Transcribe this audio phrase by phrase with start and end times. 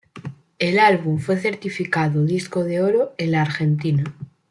[0.57, 4.03] El álbum fue certificado Disco de Oro en la Argentina.